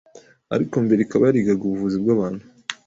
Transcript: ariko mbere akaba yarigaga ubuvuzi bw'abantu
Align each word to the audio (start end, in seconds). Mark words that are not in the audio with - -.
ariko 0.55 0.75
mbere 0.85 1.01
akaba 1.03 1.23
yarigaga 1.25 1.61
ubuvuzi 1.65 1.97
bw'abantu 2.03 2.43